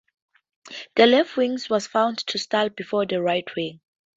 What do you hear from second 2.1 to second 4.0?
to stall before the right wing.